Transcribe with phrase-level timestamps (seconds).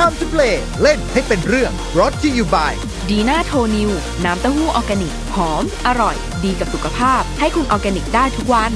[0.00, 2.72] Time to play เล่นให้เป็นเรื่อง brought to you by
[3.10, 3.90] ดีน่าโทนิว
[4.24, 8.72] น้ำเต้าหู้ออร์แกนิก หอม อร่อย ดีกับสุขภาพ ให้คุณออร์แกนิกได้ทุกวัน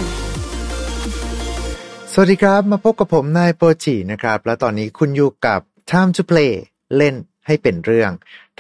[2.13, 5.61] สวัสดีครับมาพบกับผมนายโปรจินะครับ และตอนนี้คุณอยู่กับ
[5.91, 6.53] Time to play
[6.97, 7.15] เล่น
[7.47, 8.11] ให้เป็นเรื่อง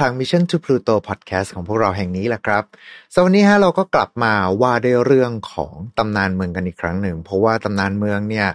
[0.00, 4.32] ทาง Mission to Pluto Podcast ของพวกเราแห่งนี้แหละครับ วันนี้ฮะเราก็กลับมา
[4.62, 8.48] ว่าด้วยเรื่องของตำนานเมืองกันอีกครั้งหนึ่ง เพราะว่าตำนานเมืองเนี่ย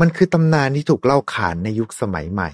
[0.00, 2.50] มันคือตำนานที่ถูกเล่าขานในยุคสมัยใหม่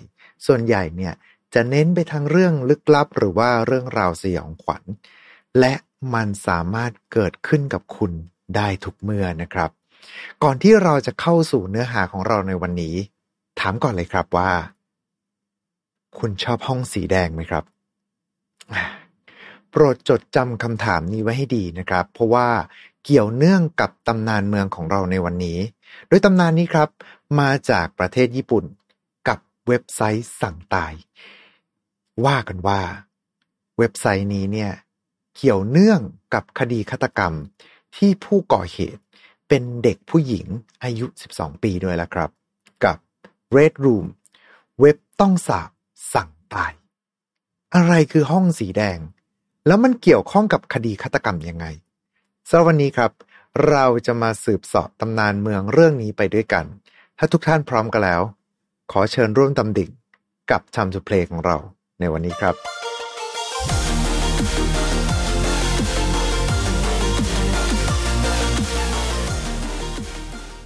[0.47, 1.15] ส่วนใหญ่เนี่ย
[1.55, 4.83] จะเน้นไปทางเรื่องลึกลับหรือว่าเรื่องราวสยองขวัญ
[5.61, 5.75] และ
[6.15, 8.13] มันสามารถเกิดขึ้นกับคุณ
[8.57, 9.71] ได้ทุกเมื่อนะครับ
[10.43, 12.95] ก่อนที่เราจะเข้าสู่เนื้อหาของเราในวันนี้
[13.61, 14.51] ถามก่อนเลยครับว่า
[16.19, 17.65] คุณชอบห้องสีแดงไหมครับ
[19.71, 22.49] โปรดจดจำคำถามนี้ไว้ให้ดีนะครับ เพราะว่า
[23.05, 25.59] เกี่ยวเนื่องกับตำนานเมืองของเราในวันนี้
[26.09, 26.89] โดยตำนานนี้ครับ
[27.41, 28.65] มาจากประเทศญี่ปุ่น
[29.69, 30.93] เว็บไซต์สั่งตาย
[32.27, 32.81] ว่ากันว่า
[33.79, 34.73] เว็บไซต์นี้เนี่ย
[35.37, 36.01] เกี่ยวเนื่อง
[36.35, 37.35] กับคดีฆาตกรรม
[37.97, 39.03] ที่ผู้ก่อเหตุ
[39.49, 40.47] เป็นเด็กผู้หญิง
[40.83, 42.31] อายุ 12 ปีด้วยละครับ
[42.85, 42.97] กับ
[43.57, 44.07] Red Room
[44.81, 45.71] เว็บต้องสาบ
[46.15, 46.73] สั่งตาย
[47.75, 48.99] อะไรคือห้องสีแดง
[49.67, 51.67] แล้วมันเกี่ยวข้องกับคดีฆาตกรรมยังไง
[52.49, 53.13] สำหรับวันนี้ครับ
[53.69, 56.65] เราจะมาสืบสอบตำนานเมืองเรื่องนี้ไปด้วยกัน
[57.19, 58.23] ถ้าทุกท่านพร้อมกันแล้ว
[58.93, 59.91] ขอเชิญร่วมตำดิ่ง
[60.51, 61.57] กับ Time to Play ของเรา
[62.01, 62.55] ในวันนี้ครับ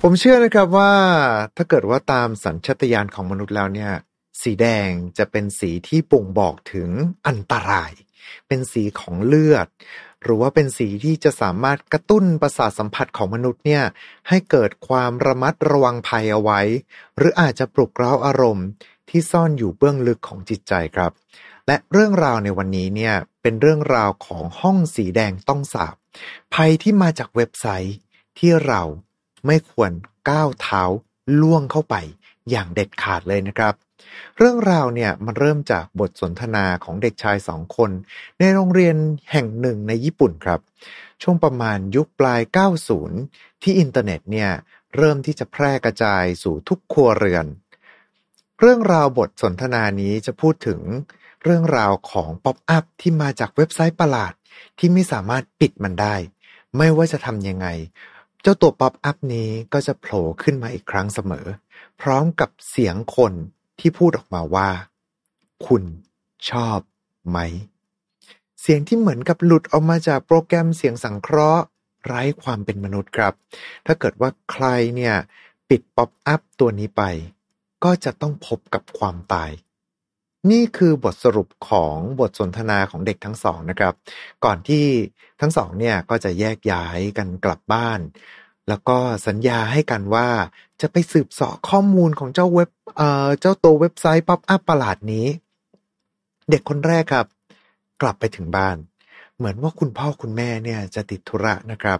[0.02, 0.92] ผมเชื่อนะครับว่า
[1.56, 3.92] ถ้าเกิดว่าตามสัญชาตญาณของมนุษย์แล้วเนี่ย
[4.42, 6.90] สีแดงจะเป็นสีที่ป่งบอกถึง
[7.26, 7.92] อันตราย
[8.48, 9.66] เป็นสีของเลือด
[10.22, 13.84] หรือว่าเป็นสีที่จะสามารถกระตุ้นประสาทสัมผัสของมนุษย์เนี่ย
[14.28, 16.60] ให้เกิดความระมัดระวังภัยเอาไว้
[17.16, 18.66] หรืออาจจะปลุกเร้าอารมณ์
[19.08, 21.12] ที่ซ่อนอยู่เบื้องลึกของจิตใจครับ
[21.66, 25.94] และเรื่องราวในวันนี้เนี่ยเป็นเรื่องราวของห้องสีแดงต้องสาบ
[26.54, 27.96] ภัยที่มาจากเว็บไซต์
[28.38, 28.82] ที่เรา
[29.46, 29.90] ไม่ควร
[30.30, 30.82] ก้าวเท้า
[31.40, 31.94] ล่วงเข้าไป
[32.50, 33.74] อย่างเด็ดขาดเลยนะครับ
[34.38, 37.90] เรื่องราวเนี่ยมันเริ่มจากบทสนทนาของเด็กชายสองคน
[38.38, 38.96] ในโรงเรียน
[39.32, 40.60] แห่งหนึ่งในญี่ปุ่นครับ
[41.22, 42.40] ช่วงประมาณยุคปลาย
[43.02, 44.50] 90 ที่อินเทอร์เน็ตเนี่ย
[44.96, 47.46] เริ่มที่จะแพร่กระจายสู่ทุกครัวเรือน
[48.60, 50.80] เรื่องราวบทสนทนานี้จะพูดถึง
[51.44, 54.32] เรื่องราวของ pop-up ที่มาจากเว็บไซต์ประหลาด
[54.78, 56.14] ที่ไม่สามารถปิดมันได้
[56.76, 57.66] ไม่ว่าจะทำยังไง
[58.44, 61.46] เจ้าตัว pop-up นี้ก็จะโผล่ขึ้นมาอีกครั้งเสมอ
[62.00, 63.32] พร้อมกับเสียงคน
[63.80, 64.70] ที่พูดออกมาว่า
[65.66, 65.82] คุณ
[66.50, 66.78] ชอบ
[67.28, 67.38] ไหม
[68.60, 71.64] เสียงที่เหมือนกับหลุดออกมาจากโปรแกรมเสียงสังเคราะห์
[72.04, 73.34] ไร้ความเป็นมนุษย์ครับ
[73.86, 74.66] ถ้าเกิดว่าใคร
[74.96, 75.14] เนี่ย
[75.68, 77.02] ปิด pop-up ตัวนี้ไป
[77.84, 79.50] ก็จะต้องพบกับความตาย
[80.50, 83.94] นี่คือบทสรุปของบทสนทนาของเด็กทั้งสองนะครับ
[84.44, 84.86] ก่อนที่
[85.40, 88.00] ทั้งสองเนี่ยก็จะแยกย้ายกันกลับบ้าน
[88.68, 90.28] แล้วก็สัญญาให้กันว่า
[90.80, 95.26] จะไปสืบเสาะข้อมูลของเจ้าเว็บเอ่อเจ้าตัวเว็บไซต์ pop-up ประหลาดนี้
[96.50, 97.26] เด็กคนแรกครับ
[98.02, 98.76] กลับไปถึงบ้าน
[99.36, 101.98] เหมือนว่าคุณพ่อคุณแม่เนี่ยจะติดธุระนะครับ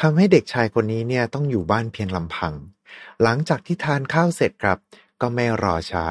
[0.00, 2.54] ทำให้เด็กชายคนนี้เนี่ยต้องอยู่บ้านเพียงลำพัง
[3.22, 4.78] หลังจากที่ทานข้าวเสร็จครับ
[5.20, 6.06] ก็ไม่รอช้า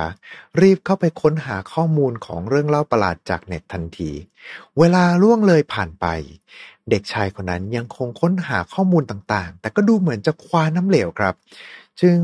[0.61, 4.11] รีบเข้าไปค้นหาข้อมูลของเรื่องเล่าประหลาดจากเน็ตทันที
[4.79, 6.05] เวลาล่วงเลยผ่านไป
[6.89, 11.35] เด็กชายคนนั้นยังคงค้นหาข้อมูลต่างๆ แต่ก็ดูเหมือนจะคว้าน้ำเหลวครับ
[12.01, 12.19] จึง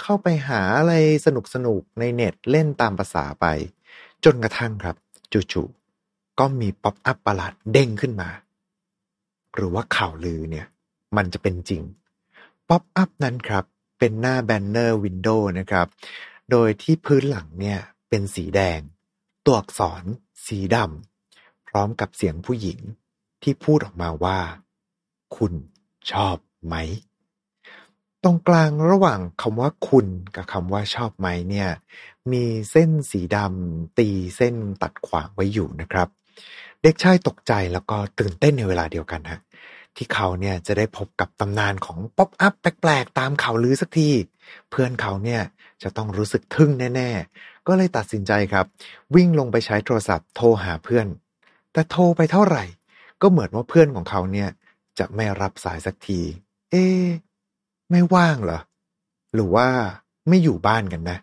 [0.00, 0.92] เข้าไปหาอะไร
[1.26, 1.28] ส
[1.66, 3.46] นุกๆ ในเน็ตเล่นตามภาษาไป
[4.24, 4.96] จนกระทั่งครับ
[5.32, 8.28] จู่ๆก็มีป๊อปอัพประหลาดเด้งขึ้นมา
[9.54, 10.66] หรือว่าข่าวลือเนี่ย
[11.16, 11.82] มันจะเป็นจริง
[12.68, 13.64] pop-up นั้นครับ
[14.04, 15.86] เป็นหน้า banner window นะครับ
[16.50, 18.80] โดยที่พื้นหลังเนี่ยเป็นสีแดง
[19.44, 20.04] ตัวอักษร
[20.46, 22.78] สีดำพร้อมกับเสียงผู้หญิง
[23.42, 24.38] ที่พูดออกมาว่า
[25.36, 25.52] คุณ
[26.12, 26.36] ชอบ
[26.66, 26.74] ไหม
[28.22, 31.68] ตรงกลางระหว่างคำว่าคุณกับคำว่าชอบไหมเนี่ย
[32.32, 36.08] มีเส้นสีดำตีเส้นตัดขวางไว้อยู่นะครับ
[36.82, 39.40] เด็กชายตกใจแล้วก็ตื่นเต้นในเวลาเดียวกันฮะ
[39.96, 44.10] ที่เขาเนี่ยจะได้พบกับตำนานของป๊อปอัพแปลกๆ ตามข่าวลือสักที
[44.70, 45.42] เพื่อนเขาเนี่ย
[45.82, 48.66] จะต้องรู้สึกทึ่งแน่ ๆ ก็เลยตัดสินใจครับ
[49.14, 51.06] วิ่งลงไปใช้โทรศัพท์โทรหาเพื่อน
[51.72, 52.64] แต่โทรไปเท่าไหร่
[53.22, 54.48] ก็เหมือนว่าเพื่อนของเขาเนี่ย
[54.98, 56.20] จะไม่รับสายสักที
[56.70, 56.84] เอ๊
[57.90, 58.60] ไม่ว่างเหรอ
[59.34, 59.68] หรือว่า
[60.28, 61.18] ไม่อยู่บ้านกันนะ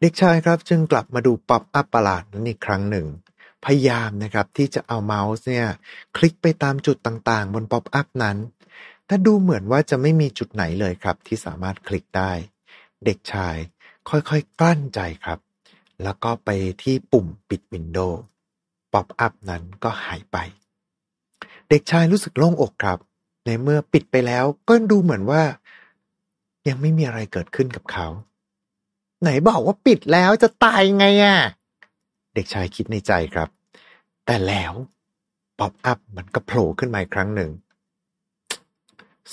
[0.00, 3.06] เด็กชายครับจึงกลับมาดู pop-up ประหลาดนั้นอีกครั้งหนึ่ง
[3.64, 5.66] พยายามนะครับที่จะเอาเมาส์เนี่ย
[6.16, 8.36] คลิกไปตามจุดต่างๆ บน pop-up นั้น
[9.06, 12.32] แต่ดูเหมือนว่าจะไม่มีจุดไหนเลยครับ ที่สามารถคลิกได้
[13.04, 13.56] เด็กชาย
[14.08, 15.38] ค่อยๆกลั้นใจครับ
[16.02, 16.50] แล้วก็ไป
[16.82, 20.36] ที่ปุ่มปิด window pop-up นั้นก็หายไป
[21.68, 22.98] เด็กชายรู้สึกโล่งอกครับ
[23.44, 25.42] ในเมื่อปิดไปแล้วก็ดูเหมือนว่า
[26.68, 28.06] ยังไม่มีอะไรเกิดขึ้นกับเขา
[29.20, 31.38] ไหนบอกว่าปิดแล้วจะตายไงอะ
[32.34, 33.48] เด็กชายคิดในใจครับ
[34.26, 34.72] แต่แล้ว
[35.58, 37.50] pop-up มันก็โผล่ขึ้นมาอีกครั้งหนึ่ง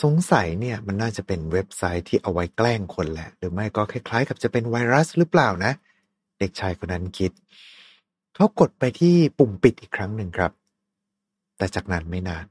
[0.01, 5.71] สงสัยเนี่ยมันน่าจะเป็นเว็บไซต์ที่เอาไว้แกล้งคนแหละ หรือไม่ก็คล้ายๆ กับจะเป็นไวรัสหรือเปล่านะ
[6.39, 7.31] เด็กชายคนนั้นคิด
[8.35, 10.51] เขากดไปที่ปุ่มปิดอีกครั้งหนึ่งครับ
[11.57, 12.45] แต่จากนั้นไม่นาน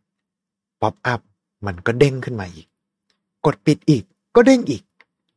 [0.81, 1.21] pop-up
[1.67, 2.67] มันก็เด้งขึ้นมาอีก
[3.47, 4.05] กดปิดอีก
[4.37, 4.83] ก็เด้งอีก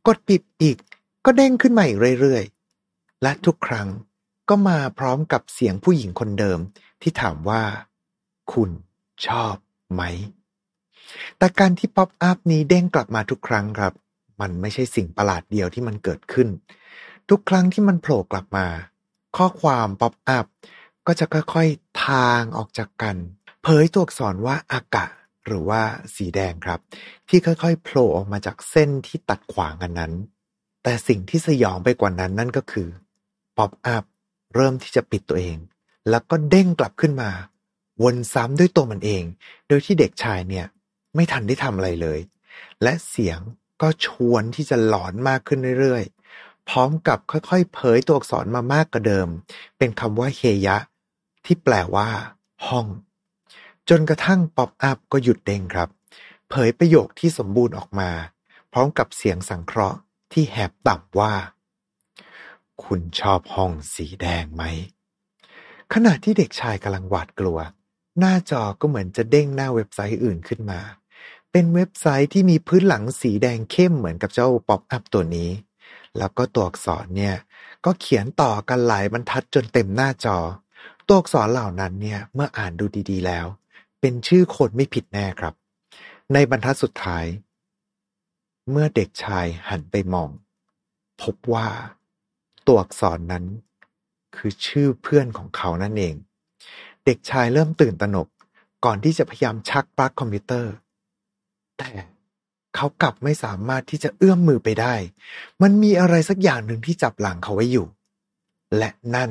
[0.08, 0.78] กดปิดอีก
[1.26, 3.88] ก็เด้งขึ้นมาอีกเรื่อยๆ และทุกครั้ง
[4.56, 6.60] ก็มาพร้อมกับเสียงผู้หญิงคนเดิม
[7.02, 7.62] ที่ถามว่า
[8.54, 8.70] คุณ
[9.28, 9.56] ชอบ
[9.94, 10.02] ไหม
[11.38, 13.94] แต่การที่ pop-up นี้เด้งกลับมาทุกครั้งครับ
[14.42, 16.48] มันไม่ใช่สิ่งประหลาดเดียวที่มันเกิดขึ้น
[17.30, 18.68] ทุกครั้งที่มันโผล่กลับมา
[19.38, 20.46] ข้อความ pop-up
[21.08, 23.16] ก็จะค่อยๆ ถ่างออกจากกัน
[23.64, 25.06] เผยตัวอักษรว่าอากะ
[25.46, 25.82] หรือว่า
[26.16, 26.80] สีแดงครับ
[27.30, 30.14] ที่ค่อยๆโผล่ออกมาจากเส้นที่ตัดขวางกันนั้น
[30.84, 32.88] แต่สิ่งที่สยองไปกว่านั้นนั่นก็คือ
[33.60, 34.04] pop-up
[34.54, 35.58] เริ่มที่จะปิดตัวเอง
[36.10, 37.32] แล้วก็เด้งกลับขึ้นมา
[38.04, 39.24] วนซ้ำด้วยตัวมันเอง
[39.68, 40.66] โดยที่เด็กชายเนี่ย
[41.16, 42.20] ไม่ทันได้ทำอะไรเลย
[42.84, 43.40] และเสียง
[43.82, 49.28] ก็ชวนที่จะหลอนมากขึ้นเรื่อยๆ พร้อมกับค่อยๆ เผยตัวอักษรมามากกว่าเดิม
[49.78, 50.78] เป็นคำว่าเฮยะ
[51.46, 52.10] ที่แปลว่า
[52.68, 52.88] ห้อง
[53.90, 55.90] จนกระทั่งป๊อปอัพก็หยุดเด้งครับ
[56.50, 58.10] เผยประโยคที่สมบูรณ์ออกมา
[58.74, 60.00] พร้อมกับเสียงสังเคราะห์
[60.34, 61.34] ที่แหบต่ำว่า
[62.84, 64.64] คุณชอบห้องสีแดงไหม
[65.94, 67.60] ขณะที่เด็กชายกำลังหวาดกลัว
[68.20, 70.80] หน้าจอก็เหมือนจะเด้งหน้าเว็บไซต์อื่นขึ้นมา
[71.52, 75.50] เป็นเว็บไซต์ที่มีพื้นหลังสีแดงเข้มเหมือนกับเจ้า pop-up ตัวนี้
[76.18, 77.36] แล้วก็ตัวอักษรเนี่ย
[77.86, 80.38] ก็เขียนต่อกันหลายบรรทัดจนเต็มหน้าจอ
[81.08, 83.46] ตัวอักษรเหล่านั้นเนี่ยเมื่ออ่านดูดีๆแล้ว
[84.00, 85.54] เป็นชื่อคนไม่ผิดแน่ครับ
[86.34, 87.26] ในบรรทัดสุดท้าย
[88.72, 90.30] เมื่อเด็กชายหันไปมอง
[91.22, 91.68] พบว่า
[92.68, 93.46] ตัวอักษรนั้น
[94.36, 96.16] คือชื่อเพื่อนของเขานั่นเอง
[97.06, 98.28] เด็กชายเริ่มตื่นตระหนก
[98.86, 100.74] ก่อนที่จะพยายามชักปลั๊กคอมพิวเตอร์
[101.78, 101.92] แต่
[102.76, 104.96] เขากลับไม่สามารถที่จะเอื้อมมือไปได้
[105.62, 107.88] มันมีอะไรสักอย่างหนึ่งที่จับหลังเขาไว้อยู่
[108.78, 109.30] และนั่น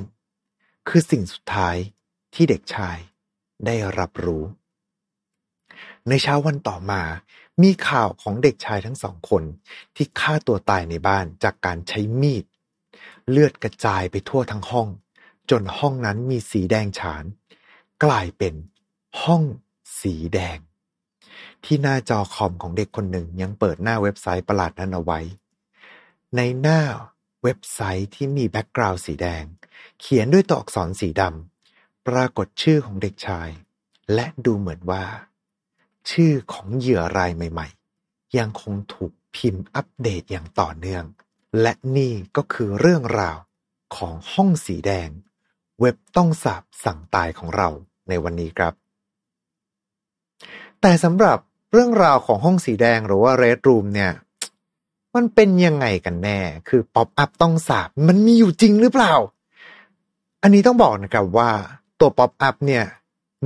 [0.89, 1.77] คือสิ่งสุดท้าย
[2.35, 2.97] ที่เด็กชาย
[3.67, 4.45] ได้รับรู้
[6.09, 7.03] ในเช้าวันต่อมา
[7.63, 9.43] มีข่าวของเด็กชายทั้งสองคน
[9.97, 12.45] ที่ฆ่าตัวตายในบ้านจากการใช้มีด
[13.31, 14.89] เลือดกระจายไปทั่วทั้งห้อง
[15.51, 17.25] จนห้องนั้นมีสีแดงฉาน
[18.05, 18.55] กลายเป็น
[19.23, 19.43] ห้อง
[20.01, 20.59] สีแดง
[21.65, 25.21] ที่หน้าจอคอมของเด็กคนหนึ่งยังเปิดหน้าเว็บไซต์ประหลาดนั้นเอาไว้
[26.37, 26.81] ในหน้า
[27.43, 29.45] เว็บไซต์ที่มีแบ็กกราวด์สีแดง
[30.01, 33.49] เขียนด้วยตัวอักษรสีดำปรากฏชื่อของเด็กชาย
[34.15, 35.05] และดูเหมือนว่า
[36.11, 37.69] ชื่อของเหยื่อรายใหม่
[38.03, 41.05] ๆ ยังคงถูกพิมพ์อัปเดตอย่างต่อเนื่อง
[41.61, 43.39] และนี่ก็คือเรื่องราว
[43.97, 45.09] ของห้องสีแดง
[45.81, 47.69] เว็บต้องสาปสั่งตายของเรา
[48.09, 48.73] ในวันนี้ครับ
[50.81, 51.39] แต่สำหรับ
[51.73, 54.13] เรื่องราวของห้องสีแดงหรือว่า Red Room เนี่ย
[55.15, 59.15] มันเป็นยังไงกันแน่ คือ pop-up ต้องสาปมันมีอยู่จริงหรือเปล่า
[60.43, 61.51] อันนี้ต้องบอกนะครับว่า
[62.01, 62.85] ตัว pop-up เนี่ย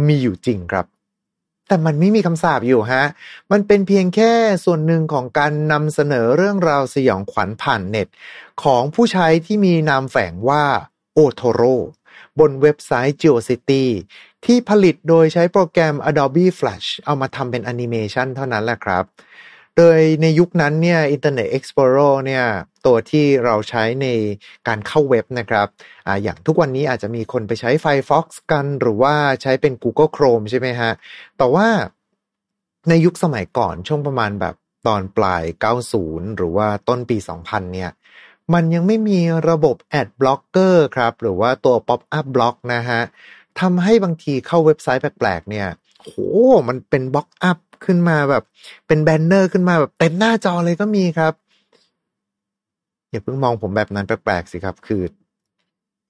[0.06, 0.86] มีอยู่จริงครับ
[1.68, 3.04] แต่มันไม่มีคำสาปอยู่ฮะ
[3.52, 4.32] มันเป็นเพียงแค่
[4.64, 8.08] ส่วนหนึ่งของการนำเสนอเรื่องราวสยองขวัญผ่านเน็ต
[8.62, 10.64] ของผู้ใช้ที่มีนามแฝงว่า
[11.14, 11.62] โอโทโร
[12.38, 13.84] บนเว็บไซต์ GeoCity
[14.44, 19.04] ที่ผลิตโดยใช้โปรแกรม Adobe Flash เอามาทำเป็นแอนิเมชันเท่านั้นแหละครับ
[19.76, 22.44] โดยในยุคนั้นเนี่ย Internet Explorer เนี่ย
[22.86, 24.06] ตัวที่เราใช้ใน
[24.68, 25.66] การเข้าเว็บนะครับ
[26.06, 30.92] ออย่างทุกวันนี้อาจจะมีคนไปใช้ Firefox กันหรือว่าใช้เป็น Google Chrome ใช่ไหมฮะ
[31.38, 31.68] แต่ว่า
[32.88, 34.54] ในยุคสมัยก่อนช่วงประมาณแบบ
[34.86, 35.44] ตอนปลาย
[35.90, 37.90] 90 หรือว่าต้นปี 2000 เนี่ย
[38.54, 39.18] มันยังไม่มี
[39.48, 43.00] ระบบ Ad Blocker ครับ หรือว่าตัว Pop Up Block นะฮะ
[43.60, 45.68] ทำให้บางทีเข้าเว็บไซต์แปลกๆ เนี่ย
[46.02, 46.16] โห
[46.68, 48.42] มันเป็นบล็อกอัพ ขึ้นมาแบบ
[48.86, 51.34] เป็นแบนเนอร์ขึ้นมาแบบเต็มหน้าจอเลยก็มีครับ
[53.10, 55.02] อย่าเพิ่งมองผมแบบนั้นแปลกๆสิครับ คือ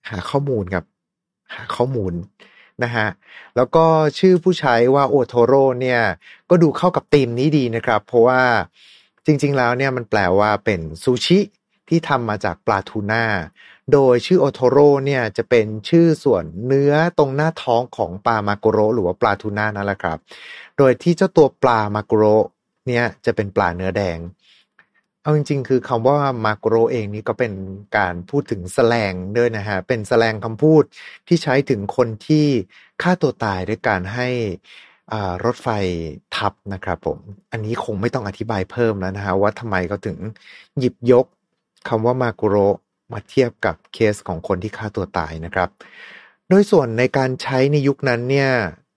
[0.08, 0.84] หาข้อมูลครับ
[1.54, 2.12] หาข้อมูล
[2.82, 3.06] นะฮะ
[3.56, 3.84] แล้วก็
[4.18, 6.00] ชื่อผู้ใช้ว่าโอโทโร่เนี่ย
[6.50, 8.42] ก็ดูเข้ากับธีมนี้ดีนะครับ เพราะว่า
[9.26, 11.38] จริง ๆ แล้วเนี่ยมันแปลว่าเป็นซูชิ
[11.88, 13.24] ที่ทำมาจากปลาทูน่า
[13.92, 20.18] โดยชื่อโอโทโร่เนี่ยจะเป็นชื่อส่วนเนื้อตรงหน้าท้องของปลามากโรหรือว่าปลาทูน่านั่นแหละครับ
[20.78, 22.24] โดยที่เจ้าตัวปลามากโร
[22.86, 24.18] เนี่ยจะเป็นปลาเนื้อแดง
[25.22, 27.52] เอาจริง ๆ คือคำว่ามาโรเองนี่ก็เป็น
[27.96, 30.82] การพูดถึงแสลงด้วยนะฮะ เป็นแสลงคำพูด
[31.28, 32.46] ที่ใช้ถึงคนที่
[33.02, 34.28] ฆ่าตัวตายด้วยการให้
[35.44, 35.68] รถไฟ
[36.36, 37.18] ทับนะครับผม
[37.52, 40.16] อันนี้คงไม่ต้องอธิบายเพิ่มแล้วนะฮะว่าทำไมเขาถึง
[40.78, 41.26] หยิบยก
[41.88, 42.56] คำว่ามากโร
[43.12, 45.68] มาเทียบกับเคสของคนที่ฆ่าตัวตายนะครับ
[46.48, 48.50] โดยส่วนในการใช้ในยุคนั้นเนี่ย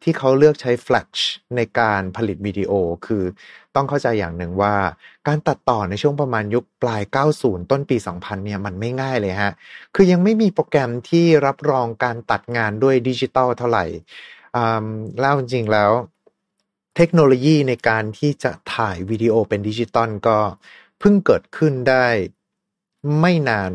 [0.03, 1.19] ที่เขาเลือกใช้ Flash
[1.55, 2.71] ในการผลิตวิดีโอ
[3.05, 3.23] คือ
[3.75, 4.75] ต้องเข้าใจอย่างหนึ่งว่า
[5.27, 7.01] การตัดต่อในช่วงประมาณยุคปลาย
[7.35, 9.53] 90 ต้นปี 2000 เนี่ยมันไม่ง่ายเลยฮะ
[9.95, 13.85] คือยังไม่มีโปรแกรมที่รับรองการตัดงานด้วยดิจิตอลเท่าไหร่
[15.21, 15.91] แล้วจริงๆแล้ว
[16.95, 20.37] เทคโนโลยีในการที่จะถ่ายวิดีโอเป็นดิจิตอลก็
[20.99, 22.07] เพิ่งเกิดขึ้นได้
[23.19, 23.73] ไม่นาน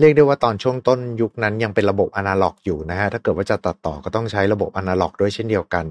[0.00, 5.84] เรียกได้ว่าตอนช่วงต้นยุคนั้นยังเป็นระบบอนาล็อกอยู่นะฮะ ถ้าเกิดว่าจะตัดต่อก็ต้องใช้ระบบอนาล็อกด้วยเช่นเดียวกัน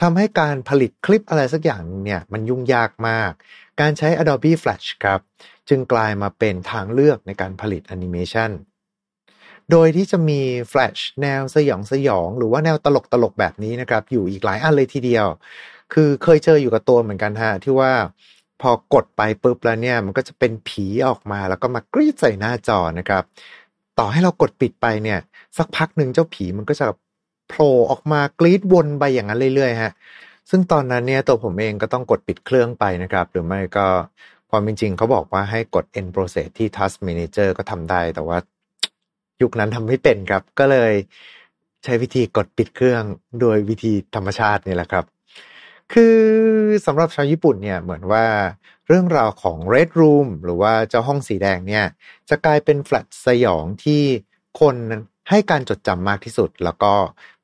[0.00, 3.32] ทำให้การผลิตคลิปอะไรสักอย่างเนี่ยมันยุ่งยากมาก
[3.80, 5.20] การใช้ Adobe Flash ครับ
[5.68, 8.50] จึงกลายมาเป็นทางเลือกในการผลิตแอนิเมชัน
[9.70, 10.40] โดยที่จะมี
[10.72, 15.26] Flash แนวสยองสยอง หรือว่าแนวตลกตลกแบบนี้นะครับ อยู่อีกหลายอันเลยทีเดียว
[15.92, 17.92] คือเคยเจออยู่กับตัวเหมือนกันฮะที่ว่า
[18.64, 23.22] พอกดไปปุ๊บแล้วเนี่ย มันก็จะเป็นผีออกมาแล้วก็มากรีดใส่หน้าจอนะครับ
[23.98, 25.18] ต่อให้เรากดปิดไปเนี่ย
[25.58, 26.86] สักพักหนึ่งเจ้าผีมันก็จะ
[27.48, 29.92] โผล่ออกมากรีดวนไปอย่างนั้นเรื่อยๆฮะ
[30.50, 33.86] ซึ่งตอนนั้นเนี่ยตัวผมเองก็ต้องกดปิดเครื่องไปนะครับ หรือไม่ก็
[34.50, 38.38] ความจริงเขาบอกว่าให้กด end process ที่ task manager ก็ทำได้ แต่ว่า
[39.42, 40.92] ยุคนั้นทำไม่เป็นครับ ก็เลย
[41.84, 43.02] ใช้วิธีกดปิดเครื่อง
[43.40, 45.04] โดยวิธีธรรมชาตินี่แหละครับ
[45.92, 46.18] คือ
[46.86, 48.24] สำหรับชาวญี่ปุ่นเนี่ยเหมือนว่า
[48.86, 51.84] เรื่องราวของ Red Room หรือว่าเจ้าห้องสีแดงเนี่ย
[52.28, 54.02] จะกลายเป็นแฟลตสยองที่
[54.60, 54.76] คน
[55.30, 56.92] ให้การจดจำมากที่สุด แล้วก็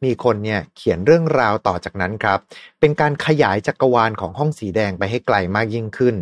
[0.04, 2.38] มีคนเนี่ยเขียนเรื่องราวต่อจากนั้นครับ
[2.80, 6.16] เป็นการขยายจักรวาลของห้องสีแดงไปให้ไกลมากยิ่งขึ้น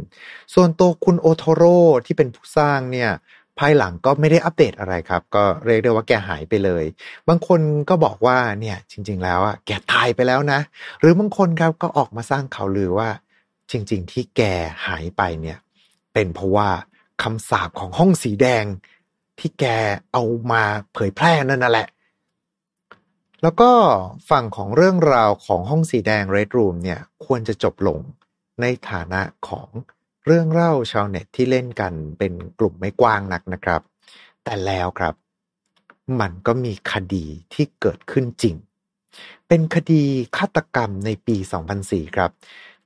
[0.55, 3.11] ส่วนตัวคุณโอโทโร่ที่เป็นผู้สร้างเนี่ย
[3.59, 6.85] ภายหลังก็ไม่ได้อัปเดตอะไรครับ ก็เรียกได้ว่าแกหายไปเลย
[7.29, 10.61] บางคนก็บอกว่าเนี่ยจริง ๆ แล้วอะแกตายไปแล้วนะ
[11.01, 13.09] หรือบางคนครับก็ออกมาสร้างข่าวลือว่า
[13.71, 14.43] จริง ๆ ที่แก
[14.87, 15.59] หายไปเนี่ย
[16.13, 16.69] เป็นเพราะว่า
[17.23, 18.65] คำสาปของห้องสีแดง
[19.39, 19.65] ที่แก
[20.13, 20.23] เอา
[20.53, 20.63] มา
[20.95, 21.89] เผยแพร่นั่นน่ะแหละ
[23.43, 23.71] แล้วก็
[24.31, 27.99] ฝั่งของเรื่องราวของห้องสีแดง Red Room เนี่ยควรจะจบลง
[28.61, 29.69] ในฐานะของ
[30.27, 33.81] เรื่องเล่าชาวเน็ตที่เล่นกันเป็นกลุ่มไม่กว้างนักนะครับ
[34.45, 35.15] แต่แล้วครับ
[36.21, 38.57] มันก็มีคดีที่เกิดขึ้นจริง
[39.49, 40.03] เป็นคดี
[40.37, 41.37] ฆาตกรรมในปี
[41.77, 42.31] 2004 ครับ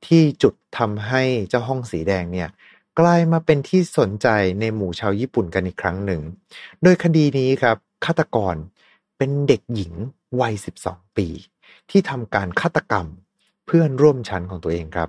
[0.07, 2.49] ที่จุดทำให้เจ้าห้องสีแดงเนี่ย
[2.99, 4.29] กลายมาเป็นที่สนใจ
[4.61, 6.21] ในหมู่ชาวญี่ปุ่นกันอีกครั้งหนึ่ง
[6.83, 8.57] โดยคดีนี้ครับฆาตกร
[9.19, 9.93] เป็นเด็กหญิง
[10.41, 11.29] วัย 12 ปี
[11.91, 13.07] ที่ทำการฆาตกรรม
[13.73, 15.09] พื่อนร่วมชั้นของตัวเองครับ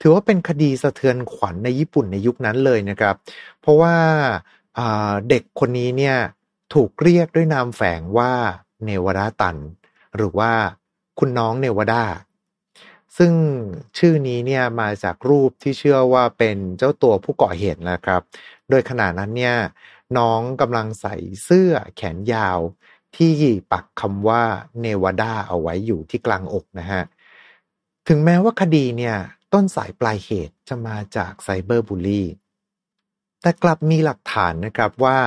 [0.00, 3.14] ถือว่าเป็นคดีสะเทือนขวัญในญี่ปุ่นในยุคนั้นเลยนะครับ
[3.60, 3.94] เพราะว่า
[5.28, 6.16] เด็กคนนี้เนี่ย
[6.74, 8.32] ถูกเรียกด้วยนามแฝงว่า
[8.84, 9.56] เนวดาตัน
[10.16, 10.52] หรือว่า
[11.18, 12.04] คุณน้องเนวดา
[13.18, 13.32] ซึ่ง
[13.98, 18.22] ชื่อนี้เนี่ยมาจากรูปที่เชื่อว่าเป็นเจ้าตัวผู้ก่อเหตุนะครับ
[18.70, 19.56] โดยขณะนั้นเนี่ย
[20.18, 22.58] น้องกำลังใส่เสื้อแขนยาว
[23.16, 23.32] ที่
[23.72, 24.42] ปักคำว่า
[24.82, 27.02] เนวดาเอาไว้อยู่ที่กลางอกนะฮะ
[28.08, 29.16] ถึงแม้ว่าคดีเนี่ย
[29.52, 32.28] ต้นสายปลายเหตุจะมาจากไซเบอร์บูลลี่
[33.42, 35.18] แต่กลับมีหลักฐานนะครับว่า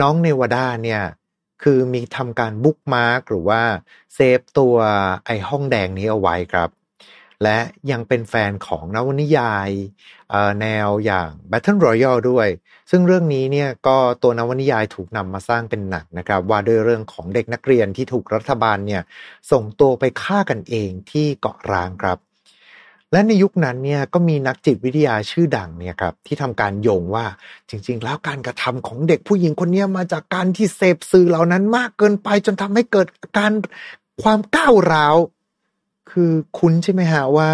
[0.00, 1.02] น้องเนวดาเนี่ย
[1.62, 3.62] คือมีทำการ bookmark หรือว่า
[4.14, 4.76] เซฟตัว
[5.26, 6.70] ไอห้องแดงนี้เอาไว้ครับ
[7.44, 7.58] และ
[7.90, 9.70] ยังเป็นแฟนของนวนิยาย
[10.60, 12.48] แนวอย่าง Battle Royale ด้วย
[12.90, 19.02] ซึ่งเรื่องนี้เนี่ยก็ตัวนวนิยายถูกนำมาสร้างเป็นหนังนะครับ ว่าด้วยเรื่องของเด็กนักเรียนที่ถูกรัฐบาลเนี่ย
[19.50, 22.18] ส่งตัวไปฆ่ากันเองที่เกาะร้างครับ
[23.12, 27.24] และในยุคนั้นเนี่ยก็มีนักจิตวิทยาชื่อดังเนี่ยครับที่ทำการโยงว่า
[27.68, 33.52] จริง ๆ แล้วการกระทำของเด็กผู้หญิงคนนี้มาจากการที่เสพสื่อเหล่านั้นมากเกินไปจนทำให้เกิดการ
[34.22, 35.16] ความก้าวร้าว
[36.10, 37.50] คือคุ้นใช่ไหมฮะว่า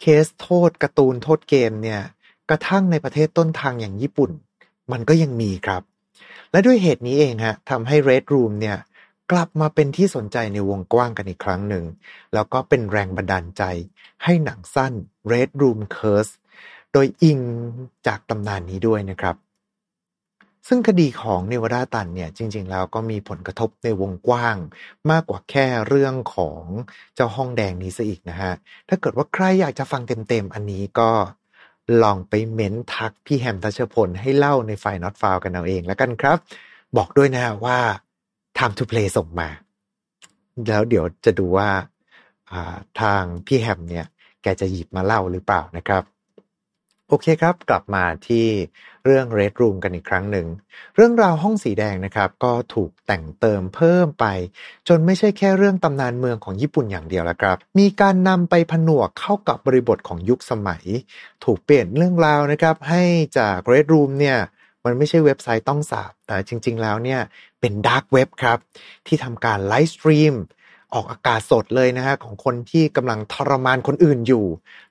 [0.00, 2.00] เคสโทษการ์ตูนโทษเกมเนี่ย
[2.48, 4.30] กระทั่งในประเทศต้นทางอย่างญี่ปุ่น
[4.92, 5.82] มันก็ยังมีครับ
[6.50, 8.78] และด้วยเหตุนี้เองฮะทำให้ Red Room เนี่ย
[9.30, 11.84] กลับมาเป็นที่สนใจในวงกว้างกันอีกครั้งหนึ่ง
[12.34, 13.62] แล้วก็เป็นแรงบันดาลใจ
[14.24, 14.92] ให้หนังสั้น
[15.32, 16.32] Red Room Curse
[16.92, 17.38] โดยอิง
[18.06, 19.36] จากตำนานนี้ด้วยนะครับ
[20.68, 24.56] ซึ่งคดีของเนวดาตันเนี่ยจริง ๆ แล้วก็มีผลกระทบในวงกว้าง
[25.10, 26.62] มากกว่าแค่เรื่องของ
[27.14, 28.52] เจ้าห้องแดงนี้ซะอีกนะฮะ
[28.88, 31.10] ถ้าเกิดว่าใครอยากจะฟังเต็ม ๆ อันนี้ก็
[32.02, 36.38] ลองไปเม้นทักพี่แฮมทัชพลให้เล่าในไฟล์ not f าวกันเอาเองแล้วกันครับ
[36.96, 37.78] บอกด้วยนะว่า
[38.56, 39.48] time to play ส่งมา
[40.68, 41.68] แล้วเดี๋ยวจะดูว่า
[43.00, 44.06] ทางพี่แฮมเนี่ย
[44.42, 46.02] แกจะหยิบมาเล่าหรือเปล่านะครับ
[47.08, 48.46] โอเคครับ กลับมาที่
[49.04, 50.46] เรื่อง Red Room กันอีกครั้งหนึ่ง
[50.96, 54.26] เรื่องราวห้องสีแดงนะครับก็ถูกแต่งเติมเพิ่มไป
[54.88, 60.84] จนไม่ใช่แค่เรื่องตำนานเมืองของญี่ปุ่นอย่างเดียวแล้วครับ มีการนำไปผนวกเข้ากับบริบทของยุคสมัย
[61.44, 63.02] ถูกเปลี่ยนเรื่องราวนะครับ ให้
[63.38, 64.38] จาก Red Room เนี่ย
[64.84, 67.20] มันไม่ใช่เว็บไซต์ต้องสาป แต่จริง ๆ แล้วเนี่ย
[67.60, 68.58] เป็น dark web ครับ
[69.06, 70.34] ที่ทำการ live stream
[70.94, 74.46] ออกอากาศสดเลยนะฮะของคนที่กำลังทรมานคนอื่นอยู่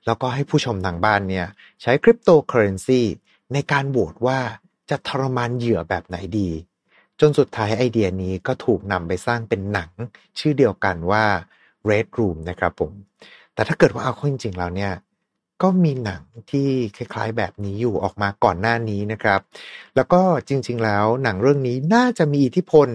[0.06, 1.46] แล้วก็ให้ผู้ชมทางบ้านเนี่ย
[1.82, 3.02] ใช้คริปโตเคอเรนซี
[3.52, 4.38] ในการโหวตว่า
[4.90, 6.50] จะทรมานเหยื่อแบบไหนดี
[7.20, 9.90] จนสุดท้ายไอเดียนี้ก็ถูกนำไปสร้างเป็นหนัง
[10.38, 11.24] ชื่อเดียวกันว่า
[11.90, 12.92] Red Room นะครับผม
[13.54, 14.92] แต่ถ้าเกิดว่าเอาเข้าจริงๆแล้วเนี่ย
[15.62, 19.40] ก็มีหนังที่คล้ายๆแบบนี้อยู่ออกมาก่อนหน้านี้นะครับ
[19.96, 22.88] แล้วก็จริงๆแล้วหนังเรื่องนี้น่าจะมีอิทธิพล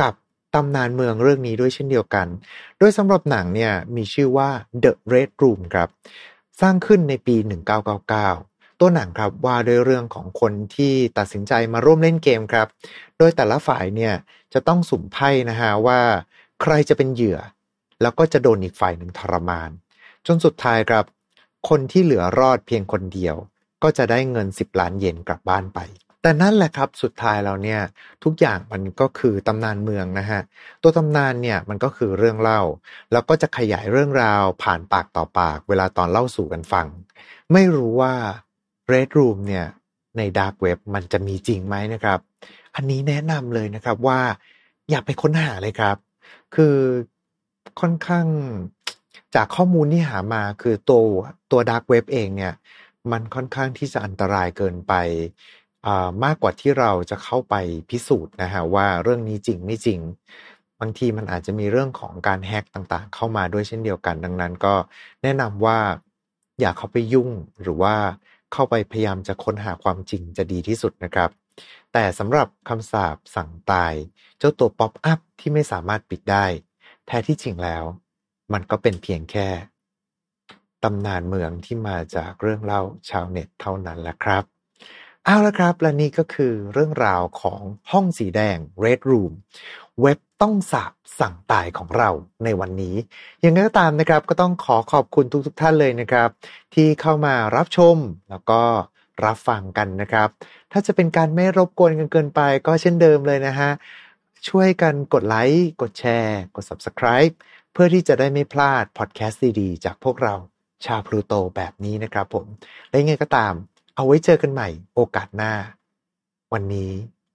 [0.00, 0.14] กับ
[0.54, 2.26] ตำนานเมืองเรื่องนี้ด้วยเช่นเดียวกัน
[2.78, 4.48] โดยสำหรับหนังเนี่ยมีชื่อว่า
[4.82, 5.88] The Red Room ครับ
[6.60, 7.36] สร้างขึ้นในปี
[8.02, 12.68] 1999 ตัวหนังครับว่าด้วยเรื่องของคนที่ตัดสินใจมาร่วมเล่นเกมครับ
[13.18, 14.14] โดยแต่ละฝ่ายเนี่ย
[14.54, 16.00] จะต้องสุ่มไพ่นะฮะว่า
[16.62, 17.38] ใครจะเป็นเหยื่อ
[18.02, 19.70] แล้วก็จะโดนอีกฝ่ายหนึ่งทรมาน
[20.26, 21.04] จนสุดท้ายครับ
[21.68, 23.36] คนที่เหลือรอดเพียงคนเดียว
[23.82, 25.80] ก็จะได้เงิน 10 ล้านเยนกลับบ้านไป
[26.22, 27.80] แต่นั่นแหละครับสุดท้ายแล้วเนี่ย
[28.24, 30.40] ทุกอย่างมันก็คือตำนานเมืองนะฮะ
[30.82, 32.60] ตัวตำนานเนี่ยมันก็คือเรื่องเล่า
[33.12, 36.86] แล้วก็จะขยายเรื่องราวผ่านปากต่อปาก เวลาตอนเล่าสู่กันฟัง
[37.52, 38.14] ไม่รู้ว่า
[38.92, 39.66] Red Room เนี่ย
[40.16, 42.20] ใน Dark Web มันจะมีจริงไหมนะครับ
[42.74, 44.20] อันนี้แนะนำเลยนะครับว่า
[44.90, 45.96] อย่าไปค้นหาเลยครับ
[46.54, 46.76] คือ
[47.80, 48.26] ค่อนข้าง
[49.34, 51.02] จากข้อมูลที่หามาคือตัว
[51.50, 52.54] ตัว Dark Web เองเนี่ย
[53.12, 54.94] มันค่อนข้างที่จะอันตรายเกินไป
[56.24, 57.54] มากกว่าที่เราจะเข้าไป
[57.90, 60.00] พิสูจน์นะฮะว่าเรื่องนี้จริงไม่จริง
[60.80, 64.74] บางทีมันอาจจะมีเรื่องของการแฮกต่างๆ เข้ามาด้วยเช่นเดียวกัน ดังนั้นก็
[65.22, 65.78] แนะนำว่า
[66.60, 67.30] อย่าเข้าไปยุ่ง
[67.62, 67.94] หรือว่า
[68.52, 71.30] เข้าไปพยายามจะค้นหาความจริงจะดีที่สุดนะครับ
[71.92, 73.94] แต่สำหรับคำสาปสั่งตาย
[74.38, 76.44] เจ้าตัวป๊อปอัพที่ไม่สามารถปิดได้
[77.06, 77.84] แท้ที่จริงแล้ว
[78.52, 79.48] มันก็เป็นเพียงแค่
[80.84, 84.44] ตำนานเมืองที่มาจากเรื่องเล่าชาวเน็ตเท่านั้นแหละครับ
[85.24, 87.60] เอาละครับ และนี่ก็คือเรื่องราวของ
[87.92, 89.32] ห้องสีแดง Red Room
[90.02, 92.10] เว็บต้องสาบสั่งตายของเรา
[92.44, 92.96] ในวันนี้
[93.40, 96.30] อย่างไรก็ตามนะครับก็ต้องขอขอบคุณทุกๆทท่านเลยนะครับ
[96.74, 97.96] ที่เข้ามารับชม
[98.30, 98.62] แล้วก็
[99.24, 100.28] รับฟังกันนะครับ
[100.72, 103.70] ถ้าจะเป็นการไม่รบกวนกันเกินไปก็เช่นเดิมเลยนะฮะ
[104.48, 107.34] ช่วยกันกดไลค์กดแชร์ กด Subscribe
[107.72, 110.34] เพื่อที่จะได้ไม่พลาดพอดแคสต์ดีๆจากพวกเรา
[110.86, 112.46] ชาวพลูโตแบบนี้นะครับผม
[112.88, 113.52] และยังไงก็ตาม
[113.96, 115.52] เอาไว้เจอกันใหม่โอกาสหน้า
[116.52, 116.92] วันนี้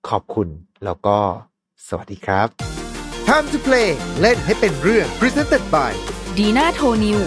[0.10, 0.48] ขอบคุณ
[0.86, 1.18] แล้วก็
[1.90, 2.48] สวัสดีครับ
[3.28, 3.90] Time to play
[4.22, 5.92] เล่นให้เป็นเรื่อง Presented by
[6.38, 7.20] ดีน่าโทนิว